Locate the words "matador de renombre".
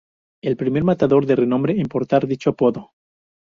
0.83-1.79